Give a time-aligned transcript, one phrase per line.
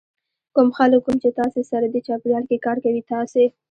[0.55, 3.43] کوم خلک کوم چې تاسې سره دې چاپېریال کې کار کوي تاسې